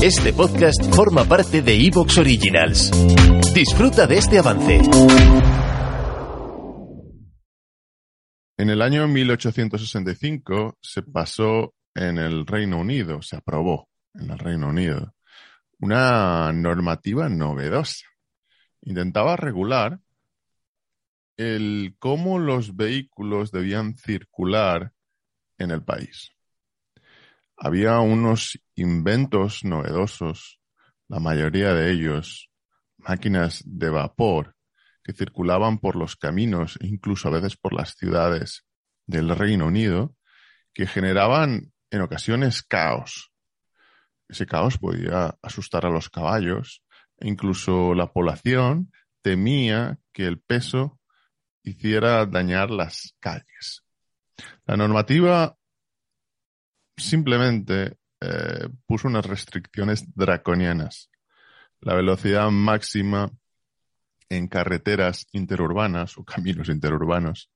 Este 0.00 0.32
podcast 0.32 0.94
forma 0.94 1.24
parte 1.24 1.60
de 1.60 1.74
Evox 1.74 2.18
Originals. 2.18 2.92
Disfruta 3.52 4.06
de 4.06 4.18
este 4.18 4.38
avance. 4.38 4.80
En 8.56 8.70
el 8.70 8.80
año 8.80 9.08
1865 9.08 10.78
se 10.80 11.02
pasó 11.02 11.74
en 11.96 12.18
el 12.18 12.46
Reino 12.46 12.78
Unido, 12.78 13.20
se 13.22 13.38
aprobó 13.38 13.88
en 14.14 14.30
el 14.30 14.38
Reino 14.38 14.68
Unido, 14.68 15.16
una 15.80 16.52
normativa 16.52 17.28
novedosa. 17.28 18.06
Intentaba 18.82 19.34
regular 19.34 19.98
el 21.36 21.96
cómo 21.98 22.38
los 22.38 22.76
vehículos 22.76 23.50
debían 23.50 23.96
circular 23.96 24.92
en 25.58 25.72
el 25.72 25.82
país. 25.82 26.37
Había 27.60 27.98
unos 27.98 28.60
inventos 28.76 29.64
novedosos, 29.64 30.60
la 31.08 31.18
mayoría 31.18 31.74
de 31.74 31.90
ellos 31.90 32.50
máquinas 32.98 33.64
de 33.66 33.90
vapor 33.90 34.54
que 35.02 35.12
circulaban 35.12 35.78
por 35.78 35.96
los 35.96 36.14
caminos 36.14 36.78
incluso 36.80 37.26
a 37.26 37.32
veces 37.32 37.56
por 37.56 37.72
las 37.72 37.96
ciudades 37.96 38.64
del 39.06 39.34
Reino 39.34 39.66
Unido, 39.66 40.14
que 40.72 40.86
generaban 40.86 41.72
en 41.90 42.00
ocasiones 42.02 42.62
caos. 42.62 43.32
Ese 44.28 44.46
caos 44.46 44.78
podía 44.78 45.36
asustar 45.42 45.84
a 45.84 45.90
los 45.90 46.10
caballos 46.10 46.84
e 47.16 47.26
incluso 47.26 47.92
la 47.94 48.12
población 48.12 48.92
temía 49.20 49.98
que 50.12 50.26
el 50.26 50.38
peso 50.38 51.00
hiciera 51.64 52.24
dañar 52.24 52.70
las 52.70 53.16
calles. 53.18 53.82
La 54.64 54.76
normativa 54.76 55.57
simplemente 56.98 57.96
eh, 58.20 58.68
puso 58.86 59.08
unas 59.08 59.24
restricciones 59.24 60.04
draconianas. 60.14 61.10
La 61.80 61.94
velocidad 61.94 62.50
máxima 62.50 63.30
en 64.28 64.48
carreteras 64.48 65.26
interurbanas 65.32 66.18
o 66.18 66.24
caminos 66.24 66.68
interurbanos 66.68 67.50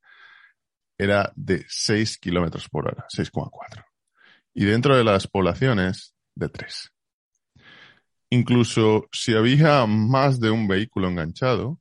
era 0.96 1.32
de 1.34 1.64
6 1.68 2.18
kilómetros 2.18 2.68
por 2.68 2.86
hora, 2.86 3.06
6,4. 3.08 3.84
Y 4.54 4.64
dentro 4.64 4.96
de 4.96 5.04
las 5.04 5.26
poblaciones, 5.26 6.14
de 6.34 6.48
3. 6.48 6.90
Incluso 8.30 9.08
si 9.12 9.34
había 9.34 9.84
más 9.86 10.40
de 10.40 10.50
un 10.50 10.66
vehículo 10.66 11.08
enganchado, 11.08 11.80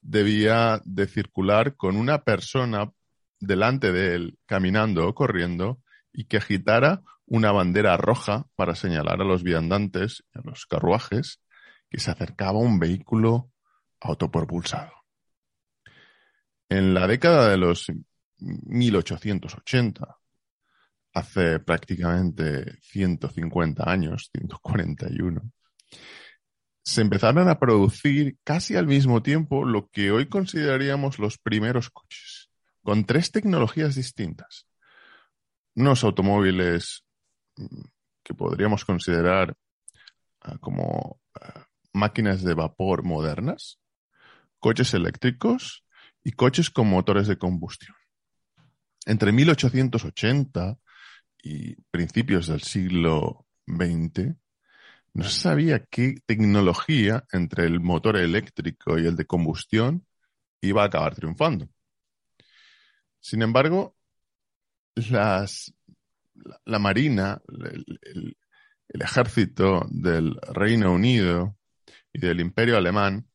debía 0.00 0.80
de 0.84 1.06
circular 1.06 1.76
con 1.76 1.96
una 1.96 2.24
persona 2.24 2.90
delante 3.38 3.92
de 3.92 4.14
él, 4.14 4.38
caminando 4.46 5.06
o 5.06 5.14
corriendo, 5.14 5.80
y 6.12 6.24
que 6.24 6.38
agitara 6.38 7.02
una 7.26 7.52
bandera 7.52 7.96
roja 7.96 8.46
para 8.56 8.74
señalar 8.74 9.20
a 9.20 9.24
los 9.24 9.42
viandantes 9.42 10.24
y 10.34 10.38
a 10.38 10.42
los 10.44 10.66
carruajes 10.66 11.40
que 11.88 12.00
se 12.00 12.10
acercaba 12.10 12.58
un 12.58 12.78
vehículo 12.78 13.50
autopropulsado. 14.00 14.92
En 16.68 16.94
la 16.94 17.06
década 17.06 17.48
de 17.48 17.56
los 17.56 17.90
1880, 18.38 20.16
hace 21.14 21.60
prácticamente 21.60 22.78
150 22.80 23.90
años, 23.90 24.30
141, 24.32 25.52
se 26.82 27.00
empezaron 27.00 27.48
a 27.48 27.58
producir 27.58 28.38
casi 28.42 28.76
al 28.76 28.86
mismo 28.86 29.22
tiempo 29.22 29.64
lo 29.64 29.88
que 29.88 30.10
hoy 30.10 30.28
consideraríamos 30.28 31.18
los 31.18 31.38
primeros 31.38 31.90
coches, 31.90 32.50
con 32.82 33.04
tres 33.04 33.30
tecnologías 33.30 33.94
distintas 33.94 34.66
unos 35.74 36.04
automóviles 36.04 37.04
mm, 37.56 37.82
que 38.22 38.34
podríamos 38.34 38.84
considerar 38.84 39.56
ah, 40.40 40.58
como 40.58 41.20
ah, 41.40 41.66
máquinas 41.92 42.42
de 42.42 42.54
vapor 42.54 43.04
modernas, 43.04 43.78
coches 44.58 44.94
eléctricos 44.94 45.84
y 46.24 46.32
coches 46.32 46.70
con 46.70 46.88
motores 46.88 47.26
de 47.26 47.38
combustión. 47.38 47.96
Entre 49.06 49.32
1880 49.32 50.78
y 51.42 51.74
principios 51.90 52.46
del 52.46 52.62
siglo 52.62 53.46
XX, 53.66 54.36
no 55.14 55.24
se 55.24 55.40
sabía 55.40 55.84
qué 55.84 56.14
tecnología 56.24 57.24
entre 57.32 57.66
el 57.66 57.80
motor 57.80 58.16
eléctrico 58.16 58.98
y 58.98 59.06
el 59.06 59.16
de 59.16 59.26
combustión 59.26 60.06
iba 60.60 60.82
a 60.82 60.86
acabar 60.86 61.14
triunfando. 61.14 61.68
Sin 63.20 63.42
embargo, 63.42 63.96
las, 64.94 65.74
la 66.64 66.78
Marina, 66.78 67.40
el, 67.48 68.36
ejército 68.88 69.86
del 69.90 70.36
Reino 70.52 70.92
Unido 70.92 71.56
y 72.12 72.20
del 72.20 72.40
Imperio 72.40 72.76
Alemán 72.76 73.26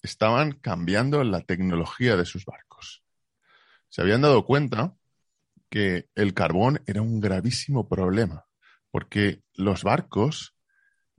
estaban 0.00 0.52
cambiando 0.52 1.24
la 1.24 1.40
tecnología 1.40 2.16
de 2.16 2.24
sus 2.24 2.44
barcos. 2.44 3.02
Se 3.88 4.02
habían 4.02 4.20
dado 4.20 4.44
cuenta 4.44 4.94
que 5.68 6.08
el 6.14 6.34
carbón 6.34 6.82
era 6.86 7.02
un 7.02 7.20
gravísimo 7.20 7.88
problema, 7.88 8.46
porque 8.92 9.42
los 9.54 9.82
barcos 9.82 10.54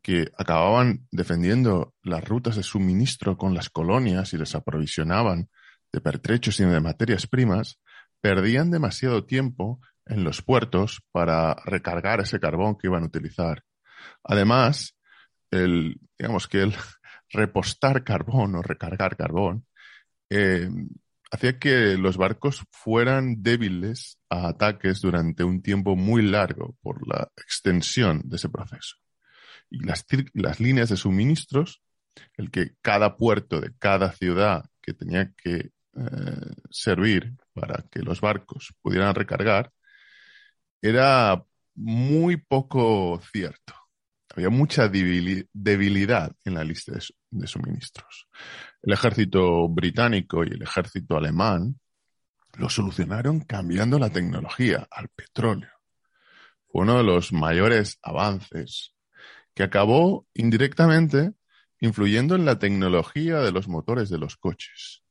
que 0.02 0.32
acababan 0.38 1.06
defendiendo 1.12 1.94
las 2.02 2.24
rutas 2.24 2.56
de 2.56 2.64
suministro 2.64 3.38
con 3.38 3.54
las 3.54 3.70
colonias 3.70 4.34
y 4.34 4.38
les 4.38 4.56
aprovisionaban 4.56 5.50
de 5.92 6.00
pertrechos 6.00 6.60
y 6.62 6.66
de 6.66 6.80
materias 6.80 7.28
primas, 7.28 7.80
perdían 8.22 8.72
demasiado 8.72 9.26
tiempo 9.26 9.80
en 10.06 10.24
los 10.24 10.42
puertos 10.42 11.02
para 11.12 11.56
recargar 11.66 12.20
ese 12.22 12.40
carbón 12.40 12.78
que 12.78 12.88
iban 12.88 13.04
a 13.04 13.08
utilizar. 13.08 13.64
Además, 14.24 14.98
el, 15.52 16.00
digamos 16.18 16.48
que 16.48 16.64
el 16.64 16.74
repostar 17.30 18.04
carbón 18.04 18.56
o 18.56 18.62
recargar 18.62 19.18
carbón 19.18 19.66
eh, 20.30 20.70
hacía 21.32 21.60
que 21.60 21.98
los 21.98 22.18
barcos 22.18 22.64
fueran 22.72 23.42
débiles 23.42 24.20
a 24.30 24.48
ataques 24.50 25.02
durante 25.02 25.44
un 25.44 25.62
tiempo 25.62 25.96
muy 25.96 26.22
largo 26.22 26.76
por 26.82 27.08
la 27.08 27.32
extensión 27.38 28.22
de 28.26 28.38
ese 28.38 28.50
proceso. 28.50 28.96
Y 29.70 29.86
las, 29.86 30.06
líneas 30.60 30.90
de 30.90 30.98
suministros, 30.98 31.82
el 32.36 32.50
que 32.52 32.72
cada 32.82 33.18
puerto 33.18 33.60
de 33.60 33.74
cada 33.78 34.12
ciudad 34.14 34.66
que 34.82 34.94
tenía 34.94 35.34
que 35.34 35.72
eh, 35.96 36.54
servir 36.70 37.36
para 37.60 37.84
que 37.90 38.02
los 38.02 38.22
barcos 38.22 38.74
pudieran 38.82 39.16
recargar 39.16 39.72
era 40.82 41.44
muy 41.76 42.38
poco 42.38 43.20
cierto. 43.32 43.74
Había 44.36 44.50
mucha 44.50 44.88
debilidad 44.88 46.36
en 46.46 46.54
la 46.54 46.64
lista 46.64 46.94
de, 47.32 47.48
suministros. 47.48 48.28
El 48.84 48.94
ejército 48.94 49.68
británico 49.68 50.44
y 50.44 50.50
el 50.50 50.62
ejército 50.62 51.18
alemán 51.18 51.80
lo 52.58 52.70
solucionaron 52.70 53.42
cambiando 53.42 53.98
la 53.98 54.12
tecnología 54.12 54.88
al 54.92 55.10
petróleo. 55.10 55.72
Fue 56.68 56.84
uno 56.84 56.98
de 56.98 57.04
los 57.04 57.34
mayores 57.34 57.98
avances 58.04 58.94
que 59.56 59.64
acabó 59.64 60.28
indirectamente 60.36 61.34
influyendo 61.80 62.36
en 62.36 62.46
la 62.46 62.60
tecnología 62.60 63.40
de 63.40 63.52
los 63.52 63.68
motores 63.68 64.10
de 64.10 64.20
los 64.20 64.36
coches. 64.38 65.04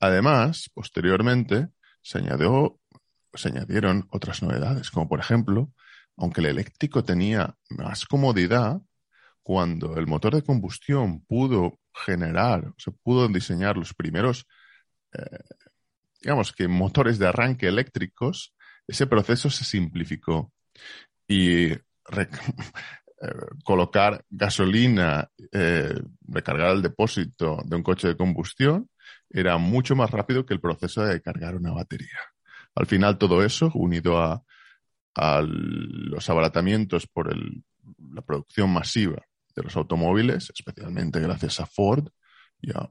Además, 0.00 0.70
posteriormente, 0.72 1.68
se, 2.02 2.18
añadieron 2.18 4.08
otras 4.10 4.42
novedades, 4.42 4.90
como 4.90 5.08
por 5.08 5.20
ejemplo, 5.20 5.72
aunque 6.16 6.40
el 6.40 6.46
eléctrico 6.46 7.04
tenía 7.04 7.54
más 7.68 8.06
comodidad, 8.06 8.80
cuando 9.42 9.96
el 9.98 10.06
motor 10.06 10.34
de 10.34 10.42
combustión 10.42 11.24
pudo 11.26 11.80
generar, 11.92 12.72
se 12.78 12.90
pudo 12.90 13.28
diseñar 13.28 13.76
los 13.76 13.94
primeros, 13.94 14.46
eh, 15.12 15.38
digamos 16.22 16.52
que 16.52 16.66
motores 16.66 17.18
de 17.18 17.28
arranque 17.28 17.68
eléctricos, 17.68 18.54
ese 18.86 19.06
proceso 19.06 19.50
se 19.50 19.64
simplificó 19.64 20.52
y 21.28 21.72
eh, 21.72 21.78
colocar 23.64 24.24
gasolina, 24.30 25.30
eh, 25.52 26.00
recargar 26.26 26.70
el 26.70 26.82
depósito 26.82 27.62
de 27.64 27.76
un 27.76 27.82
coche 27.82 28.08
de 28.08 28.16
combustión 28.16 28.88
era 29.30 29.58
mucho 29.58 29.94
más 29.94 30.10
rápido 30.10 30.44
que 30.44 30.54
el 30.54 30.60
proceso 30.60 31.04
de 31.04 31.22
cargar 31.22 31.54
una 31.54 31.72
batería. 31.72 32.18
Al 32.74 32.86
final 32.86 33.18
todo 33.18 33.42
eso, 33.44 33.70
unido 33.74 34.18
a, 34.18 34.42
los 35.42 36.30
abaratamientos 36.30 37.06
por 37.06 37.34
la 37.34 38.22
producción 38.22 38.70
masiva 38.70 39.22
de 39.54 39.62
los 39.62 39.76
automóviles, 39.76 40.52
especialmente 40.54 41.20
gracias 41.20 41.60
a 41.60 41.66
Ford 41.66 42.08
y 42.60 42.70
a 42.70 42.88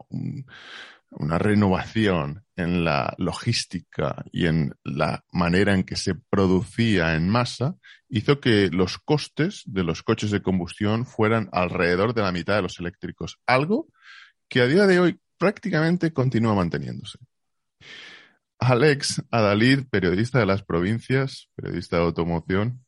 una 1.12 1.40
renovación 1.40 2.44
en 2.56 2.84
la 2.84 3.16
logística 3.18 4.24
y 4.32 4.46
en 4.46 4.76
la 4.84 5.24
manera 5.32 5.74
en 5.74 5.84
que 5.84 5.96
se 5.96 6.14
producía 6.14 7.16
en 7.16 7.30
masa, 7.30 7.76
hizo 8.10 8.40
que 8.40 8.70
los 8.70 9.00
costes 9.00 9.64
de 9.66 9.84
los 9.84 10.04
coches 10.04 10.30
de 10.30 10.42
combustión 10.42 11.06
fueran 11.06 11.50
alrededor 11.52 12.14
de 12.14 12.22
la 12.22 12.32
mitad 12.32 12.56
de 12.58 12.64
los 12.64 12.80
eléctricos, 12.80 13.40
algo 13.48 13.88
que 14.50 14.62
a 14.62 14.68
día 14.68 14.86
de 14.86 15.00
hoy 15.00 15.20
prácticamente 15.40 16.14
continúa 16.14 16.54
manteniéndose. 16.54 17.18
Alex 18.60 19.24
Adalid, 19.32 19.88
periodista 19.90 20.40
de 20.40 20.46
las 20.46 20.64
provincias, 20.64 21.50
periodista 21.56 21.98
de 21.98 22.04
automoción, 22.04 22.86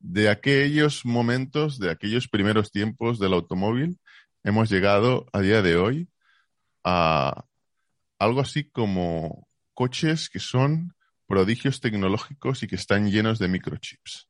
de 0.00 0.28
aquellos 0.28 1.06
momentos, 1.06 1.78
de 1.78 1.90
aquellos 1.90 2.28
primeros 2.28 2.70
tiempos 2.70 3.18
del 3.18 3.32
automóvil, 3.32 3.98
hemos 4.42 4.68
llegado 4.68 5.26
a 5.32 5.40
día 5.40 5.62
de 5.62 5.76
hoy 5.76 6.08
a 6.82 7.44
algo 8.18 8.40
así 8.40 8.64
como 8.64 9.48
coches 9.72 10.28
que 10.28 10.40
son 10.40 10.94
prodigios 11.26 11.80
tecnológicos 11.80 12.62
y 12.62 12.66
que 12.66 12.76
están 12.76 13.10
llenos 13.10 13.38
de 13.38 13.48
microchips. 13.48 14.28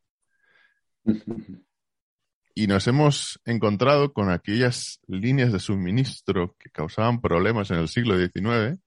Y 2.55 2.69
nos 2.69 2.87
hemos 2.87 3.41
encontrado 3.45 4.13
con 4.13 4.31
aquellas 4.31 5.01
líneas 5.09 5.53
de 5.53 5.59
suministro 5.59 6.55
que 6.59 6.71
causaban 6.71 7.21
problemas 7.21 7.71
en 7.73 7.79
el 7.79 7.89
siglo 7.89 8.17
XIX, 8.17 8.81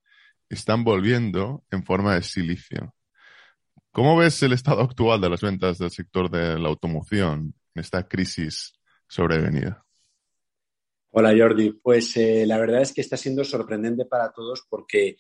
están 0.50 0.86
volviendo 0.86 1.66
en 1.70 1.84
forma 1.84 2.16
de 2.16 2.24
silicio. 2.24 2.96
¿Cómo 3.92 4.16
ves 4.16 4.42
el 4.44 4.54
estado 4.54 4.82
actual 4.82 5.20
de 5.20 5.30
las 5.30 5.42
ventas 5.42 5.80
del 5.80 5.92
sector 5.92 6.30
de 6.30 6.58
la 6.58 6.70
automoción 6.70 7.54
en 7.76 7.82
esta 7.82 8.08
crisis 8.08 8.74
sobrevenida? 9.08 9.84
Hola 11.10 11.34
Jordi, 11.38 11.72
pues 11.72 12.16
eh, 12.16 12.46
la 12.46 12.60
verdad 12.60 12.82
es 12.82 12.94
que 12.94 13.02
está 13.02 13.18
siendo 13.18 13.44
sorprendente 13.44 14.06
para 14.06 14.32
todos 14.32 14.66
porque 14.70 15.18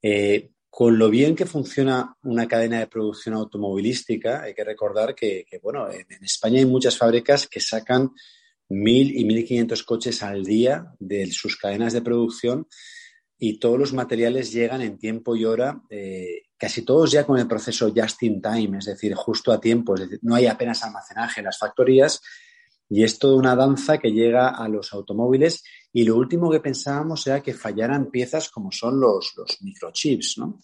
eh, 0.00 0.52
con 0.76 0.98
lo 0.98 1.08
bien 1.08 1.36
que 1.36 1.46
funciona 1.46 2.16
una 2.24 2.48
cadena 2.48 2.80
de 2.80 2.88
producción 2.88 3.36
automovilística, 3.36 4.42
hay 4.42 4.54
que 4.54 4.64
recordar 4.64 5.14
que, 5.14 5.46
bueno, 5.62 5.88
en, 5.88 6.04
España 6.20 6.58
hay 6.58 6.66
muchas 6.66 6.98
fábricas 6.98 7.46
que 7.46 7.60
sacan 7.60 8.10
mil 8.68 9.16
y 9.16 9.24
mil 9.24 9.44
quinientos 9.44 9.84
coches 9.84 10.20
al 10.24 10.42
día 10.42 10.86
de 10.98 11.30
sus 11.30 11.56
cadenas 11.56 11.92
de 11.92 12.02
producción 12.02 12.66
y 13.38 13.60
todos 13.60 13.78
los 13.78 13.92
materiales 13.92 14.52
llegan 14.52 14.82
en 14.82 14.98
tiempo 14.98 15.36
y 15.36 15.44
hora, 15.44 15.80
eh, 15.90 16.46
casi 16.56 16.82
todos 16.82 17.12
ya 17.12 17.24
con 17.24 17.38
el 17.38 17.46
proceso 17.46 17.92
just 17.96 18.20
in 18.24 18.42
time, 18.42 18.78
es 18.78 18.86
decir, 18.86 19.14
justo 19.14 19.52
a 19.52 19.60
tiempo, 19.60 19.94
es 19.94 20.00
decir, 20.00 20.18
no 20.22 20.34
hay 20.34 20.46
apenas 20.46 20.82
almacenaje 20.82 21.38
en 21.38 21.46
las 21.46 21.58
factorías 21.58 22.20
y 22.88 23.02
es 23.02 23.18
toda 23.18 23.36
una 23.36 23.56
danza 23.56 23.98
que 23.98 24.12
llega 24.12 24.48
a 24.48 24.68
los 24.68 24.92
automóviles 24.92 25.62
y 25.92 26.04
lo 26.04 26.16
último 26.16 26.50
que 26.50 26.60
pensábamos 26.60 27.26
era 27.26 27.42
que 27.42 27.54
fallaran 27.54 28.10
piezas 28.10 28.50
como 28.50 28.70
son 28.70 29.00
los, 29.00 29.32
los 29.36 29.58
microchips, 29.62 30.38
¿no? 30.38 30.60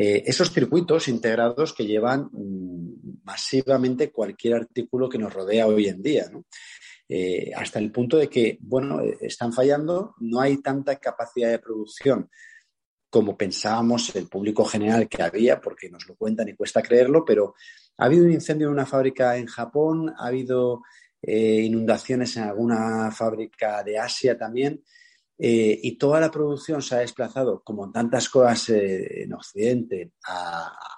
Eh, 0.00 0.22
esos 0.26 0.52
circuitos 0.52 1.08
integrados 1.08 1.72
que 1.72 1.84
llevan 1.84 2.28
mm, 2.30 3.24
masivamente 3.24 4.12
cualquier 4.12 4.54
artículo 4.54 5.08
que 5.08 5.18
nos 5.18 5.34
rodea 5.34 5.66
hoy 5.66 5.88
en 5.88 6.00
día, 6.00 6.28
¿no? 6.30 6.44
Eh, 7.08 7.50
hasta 7.56 7.78
el 7.78 7.90
punto 7.90 8.16
de 8.16 8.28
que, 8.28 8.58
bueno, 8.60 9.00
eh, 9.00 9.16
están 9.22 9.52
fallando, 9.52 10.14
no 10.20 10.40
hay 10.40 10.58
tanta 10.58 10.96
capacidad 10.96 11.50
de 11.50 11.58
producción 11.58 12.30
como 13.10 13.36
pensábamos 13.36 14.14
el 14.14 14.28
público 14.28 14.64
general 14.64 15.08
que 15.08 15.22
había, 15.22 15.60
porque 15.60 15.88
nos 15.88 16.06
lo 16.06 16.14
cuentan 16.14 16.48
y 16.48 16.54
cuesta 16.54 16.82
creerlo, 16.82 17.24
pero 17.24 17.54
ha 17.96 18.04
habido 18.04 18.24
un 18.24 18.32
incendio 18.32 18.68
en 18.68 18.74
una 18.74 18.86
fábrica 18.86 19.36
en 19.36 19.46
Japón, 19.46 20.14
ha 20.16 20.26
habido 20.26 20.82
eh, 21.22 21.62
inundaciones 21.62 22.36
en 22.36 22.44
alguna 22.44 23.10
fábrica 23.10 23.82
de 23.82 23.98
Asia 23.98 24.36
también. 24.38 24.82
Eh, 25.40 25.78
y 25.82 25.96
toda 25.96 26.20
la 26.20 26.30
producción 26.30 26.82
se 26.82 26.96
ha 26.96 26.98
desplazado, 26.98 27.62
como 27.62 27.92
tantas 27.92 28.28
cosas 28.28 28.70
eh, 28.70 29.22
en 29.22 29.32
Occidente, 29.32 30.12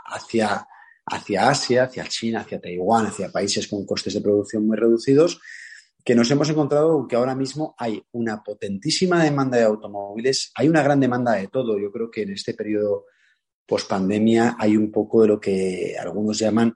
hacia, 0.07 0.67
hacia 1.07 1.49
Asia, 1.49 1.85
hacia 1.85 2.07
China, 2.07 2.41
hacia 2.41 2.61
Taiwán, 2.61 3.07
hacia 3.07 3.31
países 3.31 3.69
con 3.69 3.85
costes 3.85 4.15
de 4.15 4.23
producción 4.23 4.67
muy 4.67 4.79
reducidos, 4.79 5.41
que 6.03 6.15
nos 6.15 6.31
hemos 6.31 6.49
encontrado 6.49 7.07
que 7.07 7.17
ahora 7.17 7.35
mismo 7.35 7.75
hay 7.79 8.03
una 8.13 8.43
potentísima 8.43 9.23
demanda 9.23 9.59
de 9.59 9.65
automóviles, 9.65 10.51
hay 10.55 10.69
una 10.69 10.83
gran 10.83 11.01
demanda 11.01 11.33
de 11.33 11.49
todo. 11.49 11.79
Yo 11.79 11.93
creo 11.93 12.11
que 12.11 12.23
en 12.23 12.33
este 12.33 12.55
periodo 12.55 13.05
post 13.67 13.89
pandemia 13.89 14.57
hay 14.59 14.77
un 14.77 14.91
poco 14.91 15.23
de 15.23 15.29
lo 15.29 15.41
que 15.41 15.97
algunos 16.01 16.39
llaman 16.39 16.75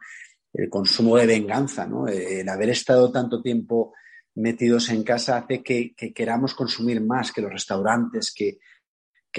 el 0.55 0.71
consumo 0.71 1.17
de 1.17 1.27
venganza, 1.27 1.87
¿no? 1.87 2.07
El 2.07 2.49
haber 2.49 2.71
estado 2.71 3.11
tanto 3.11 3.43
tiempo 3.43 3.93
metidos 4.37 4.89
en 4.91 5.03
casa 5.03 5.39
hace 5.39 5.63
que, 5.63 5.95
queramos 6.15 6.55
consumir 6.55 7.01
más, 7.01 7.33
que 7.33 7.43
los 7.43 7.53
restaurantes, 7.53 8.33
que, 8.33 8.59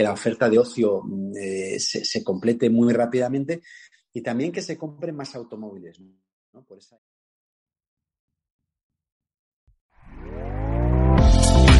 la 0.03 0.11
oferta 0.11 0.49
de 0.49 0.59
ocio 0.59 1.03
mm, 1.05 1.31
eh, 1.37 1.79
se, 1.79 2.23
complete 2.23 2.69
muy 2.69 2.93
rápidamente 2.93 3.61
y 4.11 4.21
también 4.21 4.51
que 4.51 4.61
se 4.61 4.77
compren 4.77 5.15
más 5.15 5.35
automóviles. 5.35 6.01
¿no? 6.01 6.65
Por 6.65 6.79
esa... 6.79 6.99